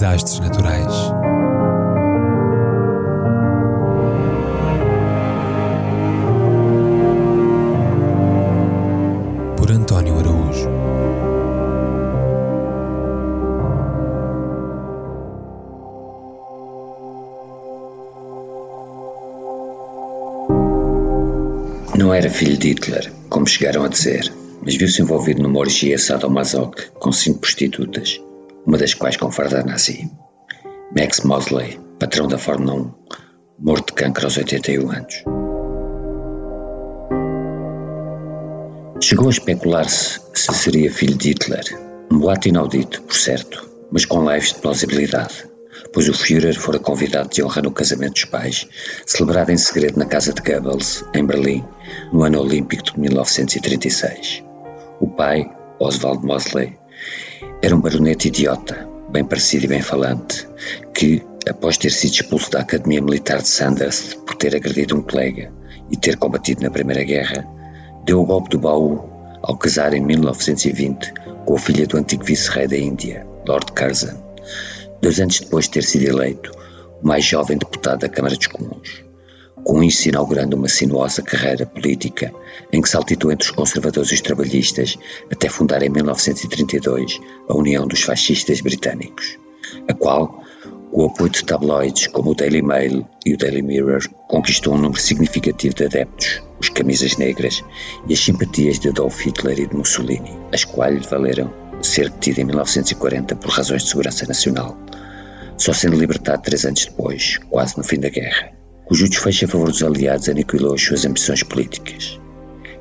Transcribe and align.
desastres 0.00 0.40
naturais. 0.40 0.94
Por 9.58 9.70
António 9.70 10.18
Araújo. 10.18 10.70
Não 21.98 22.14
era 22.14 22.30
filho 22.30 22.56
de 22.56 22.68
Hitler, 22.68 23.12
como 23.28 23.46
chegaram 23.46 23.84
a 23.84 23.88
dizer, 23.88 24.32
mas 24.62 24.76
viu-se 24.76 25.02
envolvido 25.02 25.42
numa 25.42 25.58
orgia 25.58 25.98
sadomasoque 25.98 26.90
com 26.98 27.12
cinco 27.12 27.40
prostitutas, 27.40 28.18
uma 28.66 28.78
das 28.78 28.94
quais 28.94 29.16
com 29.16 29.30
farda 29.30 29.62
nazi. 29.62 30.10
Max 30.96 31.20
Mosley, 31.20 31.80
patrão 31.98 32.26
da 32.26 32.38
Fórmula 32.38 32.74
1, 32.74 32.92
morto 33.60 33.88
de 33.88 33.94
cancro 33.94 34.26
aos 34.26 34.36
81 34.36 34.90
anos. 34.90 35.24
Chegou 39.02 39.28
a 39.28 39.30
especular-se 39.30 40.20
se 40.34 40.52
seria 40.52 40.92
filho 40.92 41.16
de 41.16 41.30
Hitler, 41.30 41.64
um 42.10 42.18
boato 42.18 42.48
inaudito, 42.48 43.02
por 43.02 43.14
certo, 43.14 43.68
mas 43.90 44.04
com 44.04 44.24
leves 44.24 44.52
de 44.52 44.60
plausibilidade, 44.60 45.46
pois 45.92 46.08
o 46.08 46.14
Führer 46.14 46.58
fora 46.58 46.78
convidado 46.78 47.30
de 47.30 47.42
honra 47.42 47.62
no 47.62 47.72
casamento 47.72 48.12
dos 48.12 48.24
pais, 48.26 48.68
celebrado 49.06 49.50
em 49.50 49.56
segredo 49.56 49.98
na 49.98 50.04
casa 50.04 50.32
de 50.32 50.42
Goebbels, 50.42 51.04
em 51.14 51.24
Berlim, 51.24 51.64
no 52.12 52.22
ano 52.22 52.40
olímpico 52.40 52.84
de 52.84 53.00
1936. 53.00 54.44
O 55.00 55.08
pai, 55.08 55.50
Oswald 55.78 56.24
Mosley, 56.24 56.78
era 57.62 57.76
um 57.76 57.80
baronete 57.80 58.28
idiota, 58.28 58.88
bem 59.10 59.24
parecido 59.24 59.66
e 59.66 59.68
bem 59.68 59.82
falante, 59.82 60.48
que, 60.94 61.22
após 61.48 61.76
ter 61.76 61.90
sido 61.90 62.14
expulso 62.14 62.50
da 62.50 62.60
Academia 62.60 63.02
Militar 63.02 63.42
de 63.42 63.48
Sandhurst 63.48 64.16
por 64.26 64.34
ter 64.36 64.56
agredido 64.56 64.96
um 64.96 65.02
colega 65.02 65.52
e 65.90 65.96
ter 65.96 66.16
combatido 66.16 66.62
na 66.62 66.70
Primeira 66.70 67.04
Guerra, 67.04 67.46
deu 68.06 68.20
o 68.20 68.26
golpe 68.26 68.50
do 68.50 68.58
baú 68.58 69.04
ao 69.42 69.56
casar 69.56 69.92
em 69.92 70.00
1920 70.00 71.12
com 71.44 71.54
a 71.54 71.58
filha 71.58 71.86
do 71.86 71.98
antigo 71.98 72.24
vice-rei 72.24 72.66
da 72.66 72.76
Índia, 72.76 73.26
Lord 73.46 73.72
Curzon, 73.72 74.16
dois 75.02 75.20
anos 75.20 75.40
depois 75.40 75.66
de 75.66 75.72
ter 75.72 75.84
sido 75.84 76.04
eleito 76.04 76.50
o 77.02 77.06
mais 77.06 77.24
jovem 77.24 77.58
deputado 77.58 78.00
da 78.00 78.08
Câmara 78.08 78.36
dos 78.36 78.46
Comuns 78.46 79.09
com 79.64 79.82
isso 79.82 80.08
inaugurando 80.08 80.56
uma 80.56 80.68
sinuosa 80.68 81.22
carreira 81.22 81.66
política 81.66 82.32
em 82.72 82.80
que 82.80 82.88
saltitou 82.88 83.30
entre 83.30 83.48
os 83.48 83.54
conservadores 83.54 84.10
e 84.10 84.14
os 84.14 84.20
trabalhistas 84.20 84.98
até 85.30 85.48
fundar 85.48 85.82
em 85.82 85.88
1932 85.88 87.20
a 87.48 87.54
União 87.54 87.86
dos 87.86 88.02
Fascistas 88.02 88.60
Britânicos, 88.60 89.38
a 89.88 89.94
qual, 89.94 90.42
com 90.90 91.02
o 91.02 91.06
apoio 91.06 91.30
de 91.30 91.44
tabloides 91.44 92.06
como 92.08 92.30
o 92.30 92.34
Daily 92.34 92.62
Mail 92.62 93.06
e 93.24 93.34
o 93.34 93.36
Daily 93.36 93.62
Mirror, 93.62 94.08
conquistou 94.28 94.74
um 94.74 94.78
número 94.78 95.00
significativo 95.00 95.74
de 95.74 95.84
adeptos, 95.84 96.42
os 96.58 96.68
camisas 96.68 97.16
negras 97.16 97.62
e 98.08 98.12
as 98.12 98.20
simpatias 98.20 98.78
de 98.78 98.88
Adolf 98.88 99.20
Hitler 99.24 99.60
e 99.60 99.66
de 99.66 99.76
Mussolini, 99.76 100.36
as 100.52 100.64
quais 100.64 100.98
lhe 100.98 101.06
valeram 101.06 101.52
ser 101.82 102.10
detido 102.10 102.40
em 102.40 102.44
1940 102.44 103.36
por 103.36 103.50
razões 103.50 103.84
de 103.84 103.88
segurança 103.88 104.26
nacional, 104.26 104.76
só 105.56 105.72
sendo 105.72 105.96
libertado 105.96 106.42
três 106.42 106.64
anos 106.64 106.84
depois, 106.84 107.38
quase 107.48 107.76
no 107.78 107.84
fim 107.84 107.98
da 107.98 108.08
guerra 108.08 108.59
cujo 108.90 109.08
desfecho 109.08 109.44
a 109.44 109.48
favor 109.48 109.68
dos 109.68 109.84
aliados 109.84 110.28
aniquilou 110.28 110.74
as 110.74 110.82
suas 110.82 111.04
ambições 111.04 111.44
políticas. 111.44 112.18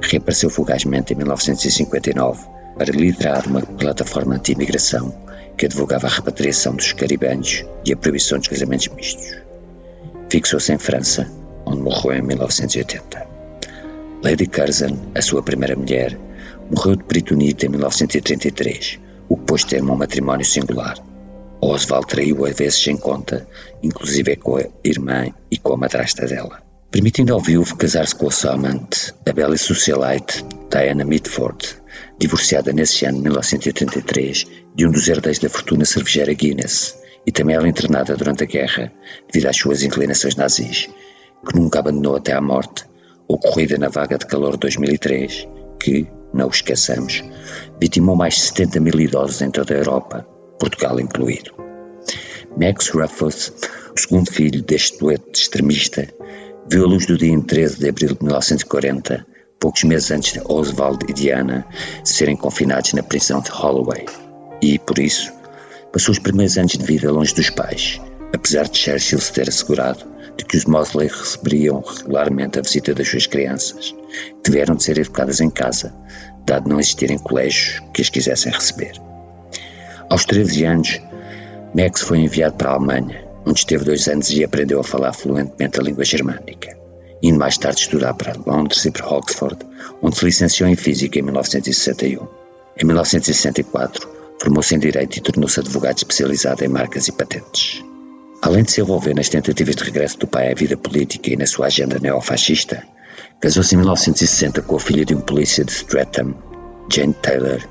Reapareceu 0.02 0.50
fugazmente 0.50 1.14
em 1.14 1.18
1959 1.18 2.48
para 2.76 2.92
liderar 2.92 3.48
uma 3.48 3.62
plataforma 3.62 4.34
anti-imigração 4.34 5.14
que 5.56 5.68
advogava 5.68 6.08
a 6.08 6.10
repatriação 6.10 6.76
dos 6.76 6.94
caribenhos 6.94 7.64
e 7.86 7.94
a 7.94 7.96
proibição 7.96 8.40
dos 8.40 8.48
casamentos 8.48 8.88
mistos. 8.88 9.38
Fixou-se 10.31 10.74
em 10.74 10.80
França, 10.80 11.31
onde 11.68 11.84
morreu 11.84 12.14
em 12.14 12.24
1980. 12.24 13.28
Lady 14.24 14.48
Curzon, 14.48 14.98
a 15.14 15.22
sua 15.22 15.44
primeira 15.44 15.75
mulher, 15.75 16.18
morreu 16.72 16.96
de 16.96 17.03
peritonite 17.03 17.68
em 17.68 17.69
1933, 17.69 19.00
o 19.30 19.38
que 19.38 19.44
pôs 19.44 19.64
termo 19.64 19.92
a 19.92 19.94
um 19.94 20.00
matrimónio 20.00 20.44
singular. 20.44 20.98
Oswald 21.62 22.08
traiu 22.08 22.46
a 22.46 22.52
vezes 22.52 22.81
sem 22.81 22.97
conta, 22.97 23.47
inclusive 23.84 24.36
com 24.38 24.58
a 24.58 24.66
irmã 24.84 25.28
e 25.52 25.58
com 25.58 25.74
a 25.74 25.78
madrasta 25.78 26.25
dela. 26.25 26.62
Permitindo 26.92 27.34
ao 27.34 27.40
viúvo 27.40 27.75
casar-se 27.75 28.16
com 28.16 28.28
a 28.28 28.31
sua 28.31 28.53
amante, 28.53 29.14
a 29.28 29.31
bela 29.31 29.58
socialite 29.58 30.44
Diana 30.72 31.03
Mitford, 31.03 31.78
divorciada 32.18 32.72
nesse 32.74 33.06
ano 33.06 33.18
de 33.18 33.24
1983 33.24 34.46
de 34.75 34.88
um 34.88 34.92
dos 34.92 35.08
herdeiros 35.08 35.40
da 35.40 35.50
fortuna 35.50 35.86
cervejeira 35.86 36.34
Guinness, 36.34 36.98
e 37.28 37.31
também 37.31 37.56
ela 37.56 37.68
internada 37.68 38.16
durante 38.16 38.44
a 38.44 38.48
guerra 38.48 38.92
devido 39.31 39.50
às 39.50 39.58
suas 39.58 39.84
inclinações 39.84 40.36
nazis, 40.36 40.90
que 41.48 41.59
nunca 41.59 41.80
abandonou 41.80 42.16
até 42.16 42.34
à 42.34 42.42
morte, 42.42 42.86
ocorrida 43.28 43.78
na 43.78 43.90
vaga 43.90 44.18
de 44.18 44.25
calor 44.25 44.53
de 44.53 44.59
2003, 44.59 45.48
que, 45.80 46.08
não 46.34 46.48
o 46.48 46.52
esqueçamos, 46.52 47.24
vitimou 47.80 48.16
mais 48.16 48.34
de 48.36 48.42
70 48.42 48.80
mil 48.80 49.00
idosos 49.00 49.42
em 49.42 49.52
toda 49.52 49.74
a 49.74 49.78
Europa, 49.78 50.28
Portugal 50.59 51.00
incluído. 51.00 51.52
Max 52.58 52.90
Ruffles, 52.90 53.53
o 53.96 54.00
segundo 54.00 54.31
filho 54.31 54.62
deste 54.62 55.00
dueto 55.00 55.31
extremista, 55.34 56.08
viu 56.70 56.84
a 56.84 56.88
luz 56.88 57.06
do 57.06 57.18
dia 57.18 57.31
em 57.31 57.42
13 57.42 57.80
de 57.80 57.90
abril 57.90 58.09
de 58.09 58.24
1940, 58.24 59.25
poucos 59.59 59.84
meses 59.84 60.12
antes 60.12 60.34
de 60.34 60.42
Oswald 60.46 61.06
e 61.08 61.14
Diana 61.14 61.66
serem 62.03 62.36
confinados 62.36 62.94
na 62.94 63.02
prisão 63.02 63.42
de 63.42 63.50
Holloway, 63.50 64.06
e, 64.62 64.78
por 64.78 65.00
isso, 65.00 65.31
passou 65.92 66.12
os 66.12 66.19
primeiros 66.19 66.58
anos 66.58 66.74
de 66.74 66.86
vida 66.86 67.12
longe 67.12 67.34
dos 67.34 67.50
pais, 67.50 68.00
apesar 68.34 68.68
de 68.68 68.78
Churchill 68.78 69.19
se 69.19 69.34
ter 69.34 69.48
assegurado 69.48 70.06
de 70.38 70.46
que 70.46 70.58
os 70.58 70.66
Mosley 70.66 71.08
receberiam 71.08 71.81
regularmente 71.81 72.59
a 72.59 72.62
visita 72.62 72.94
das 72.94 73.08
suas 73.08 73.28
crianças, 73.28 73.94
tiveram 74.44 74.75
de 74.75 74.84
ser 74.84 74.98
educadas 74.98 75.42
em 75.42 75.50
casa, 75.50 75.94
dado 76.46 76.69
não 76.69 76.80
existirem 76.80 77.18
colégios 77.18 77.81
que 77.94 78.02
as 78.02 78.09
quisessem 78.09 78.52
receber. 78.52 78.94
Aos 80.09 80.25
13 80.25 80.64
anos, 80.66 81.00
Max 81.75 82.02
foi 82.02 82.18
enviado 82.18 82.56
para 82.56 82.72
a 82.72 82.74
Alemanha, 82.74 83.24
onde 83.46 83.59
esteve 83.59 83.86
dois 83.86 84.08
anos 84.08 84.31
e 84.31 84.44
aprendeu 84.44 84.80
a 84.80 84.84
falar 84.84 85.14
fluentemente 85.14 85.80
a 85.80 85.84
língua 85.84 86.03
germânica, 86.03 86.75
indo 87.22 87.38
mais 87.38 87.59
tarde 87.59 87.81
estudar 87.81 88.16
para 88.16 88.34
Londres 88.44 88.84
e 88.86 88.92
para 88.92 89.08
Oxford, 89.08 89.58
onde 90.02 90.18
se 90.18 90.25
licenciou 90.25 90.68
em 90.68 90.75
Física 90.75 91.19
em 91.19 91.22
1961. 91.22 92.28
Em 92.81 92.86
1964, 92.86 94.09
formou-se 94.42 94.74
em 94.74 94.80
Direito 94.80 95.18
e 95.18 95.22
tornou-se 95.22 95.59
advogado 95.59 95.98
especializado 95.98 96.66
em 96.66 96.69
marcas 96.69 97.08
e 97.08 97.12
patentes. 97.12 97.84
Além 98.42 98.64
de 98.64 98.72
se 98.72 98.81
envolver 98.81 99.14
nas 99.14 99.30
tentativas 99.30 99.75
de 99.75 99.84
regresso 99.84 100.18
do 100.18 100.28
pai 100.28 100.52
à 100.52 100.56
vida 100.56 100.75
política 100.75 101.30
e 101.30 101.38
na 101.38 101.46
sua 101.46 101.68
agenda 101.68 102.00
neofascista, 102.00 102.81
casou-se 103.40 103.75
em 103.75 103.78
1960 103.78 104.64
com 104.64 104.75
a 104.75 104.80
filha 104.80 105.06
de 105.06 105.14
um 105.14 105.22
polícia 105.22 105.64
de 105.64 105.72
Streatham, 105.72 106.34
Jane 106.92 107.14
Taylor, 107.14 107.62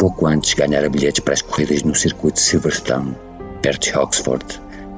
pouco 0.00 0.26
antes 0.26 0.54
ganhara 0.54 0.88
bilhetes 0.88 1.20
para 1.20 1.34
as 1.34 1.42
corridas 1.42 1.82
no 1.82 1.94
circuito 1.94 2.36
de 2.36 2.40
Silverstone, 2.40 3.14
perto 3.60 3.82
de 3.82 3.98
Oxford, 3.98 4.46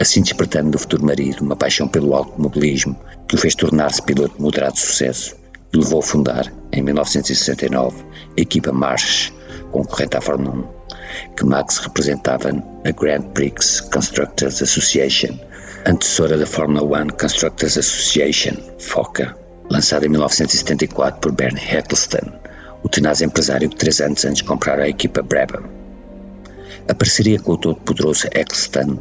assim 0.00 0.22
despertando 0.22 0.70
do 0.70 0.78
futuro 0.78 1.04
marido 1.04 1.42
uma 1.42 1.56
paixão 1.56 1.88
pelo 1.88 2.14
automobilismo 2.14 2.96
que 3.26 3.34
o 3.34 3.38
fez 3.38 3.56
tornar-se 3.56 4.00
piloto 4.00 4.36
de 4.36 4.40
moderado 4.40 4.78
sucesso 4.78 5.34
e 5.72 5.76
levou 5.76 5.98
a 5.98 6.02
fundar, 6.04 6.52
em 6.70 6.82
1969, 6.82 8.04
a 8.38 8.40
equipa 8.40 8.70
March, 8.70 9.32
concorrente 9.72 10.16
à 10.16 10.20
Fórmula 10.20 10.54
1, 10.54 11.34
que 11.34 11.44
Max 11.46 11.78
representava 11.78 12.52
na 12.52 12.90
Grand 12.92 13.22
Prix 13.34 13.80
Constructors 13.80 14.62
Association, 14.62 15.36
antecessora 15.84 16.38
da 16.38 16.46
Fórmula 16.46 17.02
1 17.02 17.08
Constructors 17.08 17.76
Association, 17.76 18.54
FOCA, 18.78 19.36
lançada 19.68 20.06
em 20.06 20.10
1974 20.10 21.20
por 21.20 21.32
Bernie 21.32 21.60
Ecclestone 21.60 22.41
o 22.82 22.88
tenaz 22.88 23.22
empresário 23.22 23.68
que 23.68 23.76
três 23.76 24.00
anos 24.00 24.24
antes 24.24 24.42
comprara 24.42 24.84
a 24.84 24.88
equipa 24.88 25.22
Brabham. 25.22 25.64
A 26.88 26.94
parceria 26.94 27.38
com 27.38 27.52
o 27.52 27.56
todo-poderoso 27.56 28.26
Eccleston 28.26 28.98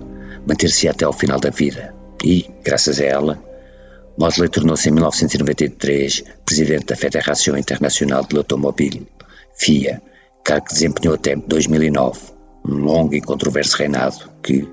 manter-se 0.48 0.88
até 0.88 1.06
ao 1.06 1.14
final 1.14 1.40
da 1.40 1.50
vida 1.50 1.94
e, 2.24 2.50
graças 2.64 3.00
a 3.00 3.06
ela, 3.06 3.44
Mosley 4.18 4.50
tornou-se 4.50 4.88
em 4.88 4.92
1993 4.92 6.24
presidente 6.46 6.86
da 6.86 6.96
Federação 6.96 7.58
Internacional 7.58 8.24
de 8.24 8.38
Automóvel, 8.38 9.08
FIA, 9.56 10.02
cargo 10.44 10.68
que 10.68 10.74
desempenhou 10.74 11.16
até 11.16 11.36
2009, 11.36 12.20
um 12.66 12.76
longo 12.76 13.16
e 13.16 13.22
controverso 13.22 13.78
reinado 13.78 14.30
que, 14.44 14.68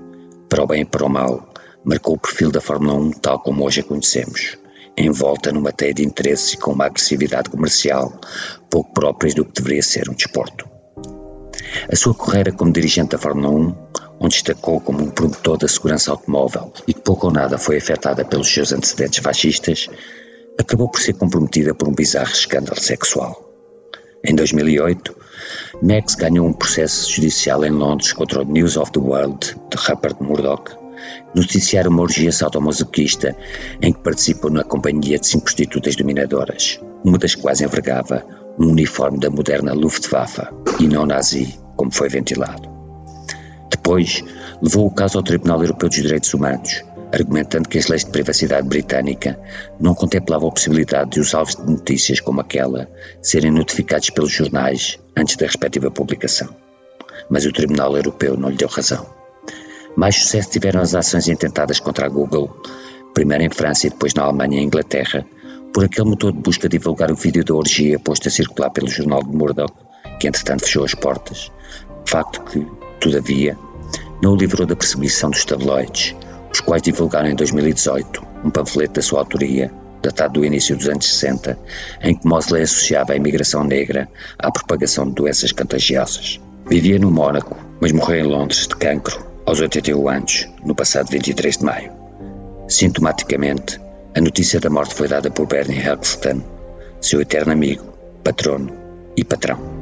para 0.47 0.63
o 0.63 0.67
bem 0.67 0.81
e 0.81 0.85
para 0.85 1.05
o 1.05 1.09
mal, 1.09 1.51
marcou 1.83 2.15
o 2.15 2.19
perfil 2.19 2.51
da 2.51 2.61
Fórmula 2.61 2.93
1 2.93 3.11
tal 3.13 3.39
como 3.39 3.65
hoje 3.65 3.81
a 3.81 3.83
conhecemos 3.83 4.58
envolta 4.99 5.51
numa 5.51 5.71
teia 5.71 5.93
de 5.93 6.05
interesses 6.05 6.53
e 6.53 6.57
com 6.57 6.71
uma 6.71 6.85
agressividade 6.85 7.49
comercial 7.49 8.19
pouco 8.69 8.93
próprias 8.93 9.33
do 9.33 9.45
que 9.45 9.61
deveria 9.61 9.81
ser 9.81 10.09
um 10.09 10.13
desporto. 10.13 10.67
A 11.91 11.95
sua 11.95 12.15
carreira 12.15 12.51
como 12.51 12.71
dirigente 12.71 13.11
da 13.11 13.17
Fórmula 13.17 13.49
1, 13.49 13.75
onde 14.19 14.35
destacou 14.35 14.81
como 14.81 15.01
um 15.01 15.09
promotor 15.09 15.57
da 15.57 15.67
segurança 15.67 16.11
automóvel 16.11 16.73
e 16.87 16.93
que 16.93 17.01
pouco 17.01 17.27
ou 17.27 17.33
nada 17.33 17.57
foi 17.57 17.77
afetada 17.77 18.25
pelos 18.25 18.51
seus 18.51 18.73
antecedentes 18.73 19.19
fascistas, 19.19 19.87
acabou 20.59 20.89
por 20.89 20.99
ser 20.99 21.13
comprometida 21.13 21.73
por 21.73 21.87
um 21.87 21.93
bizarro 21.93 22.31
escândalo 22.31 22.79
sexual. 22.79 23.45
Em 24.23 24.35
2008, 24.35 25.15
Max 25.81 26.15
ganhou 26.15 26.45
um 26.45 26.51
processo 26.51 27.09
judicial 27.09 27.63
em 27.63 27.71
Londres 27.71 28.11
contra 28.11 28.41
o 28.41 28.45
News 28.45 28.75
of 28.75 28.91
the 28.91 28.99
World, 28.99 29.55
de 29.69 29.77
Rupert 29.77 30.17
Murdoch, 30.19 30.75
noticiar 31.35 31.87
uma 31.87 32.01
orgia 32.01 32.31
sadomasoquista 32.31 33.35
em 33.81 33.93
que 33.93 33.99
participou 33.99 34.51
na 34.51 34.63
companhia 34.63 35.19
de 35.19 35.27
cinco 35.27 35.45
prostitutas 35.45 35.95
dominadoras, 35.95 36.79
uma 37.03 37.17
das 37.17 37.35
quais 37.35 37.61
envergava 37.61 38.25
um 38.59 38.71
uniforme 38.71 39.19
da 39.19 39.29
moderna 39.29 39.73
Luftwaffe 39.73 40.41
e 40.79 40.87
não 40.87 41.05
nazi, 41.05 41.59
como 41.75 41.93
foi 41.93 42.09
ventilado. 42.09 42.69
Depois, 43.69 44.23
levou 44.61 44.87
o 44.87 44.91
caso 44.91 45.17
ao 45.17 45.23
Tribunal 45.23 45.61
Europeu 45.61 45.87
dos 45.87 46.01
Direitos 46.01 46.33
Humanos, 46.33 46.83
argumentando 47.13 47.69
que 47.69 47.77
as 47.77 47.87
leis 47.87 48.03
de 48.03 48.11
privacidade 48.11 48.67
britânica 48.67 49.39
não 49.79 49.95
contemplavam 49.95 50.49
a 50.49 50.51
possibilidade 50.51 51.11
de 51.11 51.19
os 51.19 51.33
alvos 51.33 51.55
de 51.55 51.65
notícias 51.65 52.19
como 52.19 52.41
aquela 52.41 52.89
serem 53.21 53.51
notificados 53.51 54.09
pelos 54.09 54.31
jornais 54.31 54.99
antes 55.15 55.35
da 55.35 55.45
respectiva 55.45 55.89
publicação. 55.89 56.49
Mas 57.29 57.45
o 57.45 57.51
Tribunal 57.51 57.95
Europeu 57.95 58.37
não 58.37 58.49
lhe 58.49 58.57
deu 58.57 58.67
razão. 58.67 59.18
Mais 59.95 60.15
sucesso 60.15 60.51
tiveram 60.51 60.81
as 60.81 60.95
ações 60.95 61.27
intentadas 61.27 61.79
contra 61.79 62.05
a 62.05 62.09
Google, 62.09 62.55
primeiro 63.13 63.43
em 63.43 63.49
França 63.49 63.87
e 63.87 63.89
depois 63.89 64.13
na 64.13 64.23
Alemanha 64.23 64.59
e 64.59 64.63
Inglaterra, 64.63 65.25
por 65.73 65.83
aquele 65.83 66.09
motor 66.09 66.31
de 66.31 66.39
busca 66.39 66.69
divulgar 66.69 67.11
o 67.11 67.15
vídeo 67.15 67.43
da 67.43 67.53
orgia 67.53 67.99
posto 67.99 68.27
a 68.27 68.31
circular 68.31 68.69
pelo 68.69 68.87
jornal 68.87 69.23
de 69.23 69.35
Murdoch, 69.35 69.73
que 70.19 70.27
entretanto 70.27 70.63
fechou 70.63 70.83
as 70.83 70.93
portas. 70.93 71.51
Facto 72.05 72.41
que, 72.43 72.65
todavia, 72.99 73.57
não 74.21 74.33
o 74.33 74.35
livrou 74.35 74.65
da 74.65 74.75
perseguição 74.75 75.29
dos 75.29 75.45
tabloides, 75.45 76.15
os 76.51 76.61
quais 76.61 76.81
divulgaram 76.81 77.29
em 77.29 77.35
2018 77.35 78.25
um 78.43 78.49
panfleto 78.49 78.93
da 78.93 79.01
sua 79.01 79.19
autoria, 79.19 79.71
datado 80.01 80.39
do 80.39 80.45
início 80.45 80.75
dos 80.75 80.87
anos 80.87 81.07
60, 81.07 81.59
em 82.01 82.15
que 82.15 82.27
Mosley 82.27 82.63
associava 82.63 83.13
a 83.13 83.15
imigração 83.15 83.63
negra 83.63 84.09
à 84.37 84.51
propagação 84.51 85.07
de 85.07 85.15
doenças 85.15 85.51
contagiosas. 85.51 86.39
Vivia 86.67 86.97
no 86.97 87.11
Mónaco, 87.11 87.57
mas 87.81 87.91
morreu 87.91 88.25
em 88.25 88.27
Londres 88.27 88.67
de 88.67 88.75
cancro 88.75 89.28
aos 89.49 89.59
81 89.61 90.07
anos, 90.07 90.47
no 90.63 90.75
passado 90.75 91.09
23 91.09 91.57
de 91.57 91.65
maio. 91.65 91.91
Sintomaticamente, 92.67 93.81
a 94.15 94.21
notícia 94.21 94.59
da 94.59 94.69
morte 94.69 94.93
foi 94.93 95.07
dada 95.07 95.31
por 95.31 95.47
Bernie 95.47 95.79
Eccleston, 95.79 96.43
seu 97.01 97.19
eterno 97.19 97.53
amigo, 97.53 97.91
patrono 98.23 98.71
e 99.17 99.23
patrão. 99.23 99.78